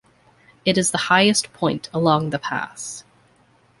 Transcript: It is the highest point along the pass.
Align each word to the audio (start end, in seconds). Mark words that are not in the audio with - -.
It 0.65 0.79
is 0.79 0.89
the 0.89 0.97
highest 1.13 1.53
point 1.53 1.87
along 1.93 2.31
the 2.31 2.39
pass. 2.39 3.03